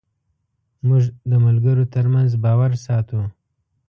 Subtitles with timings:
[0.87, 3.21] موږ د ملګرو تر منځ باور ساتو.